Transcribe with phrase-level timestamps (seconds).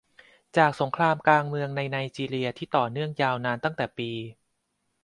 [0.57, 4.09] จากสงครามกลางเมืองในไนจีเรียที่ต่อเนื่องยาวนานตั้งแต่ปี